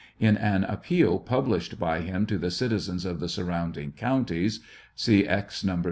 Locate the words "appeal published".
0.63-1.77